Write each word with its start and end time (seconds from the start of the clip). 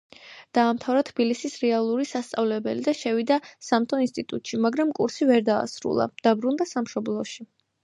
დაამთავრა 0.57 1.01
თბილისის 1.09 1.57
რეალური 1.63 2.05
სასწავლებელი 2.11 2.87
და 2.87 2.95
შევიდა 3.01 3.37
სამთო 3.67 4.01
ინსტიტუტში, 4.07 4.61
მაგრამ 4.67 4.97
კურსი 5.03 5.31
ვერ 5.35 5.47
დაასრულა, 5.53 6.11
დაბრუნდა 6.27 6.71
სამშობლოში. 6.75 7.51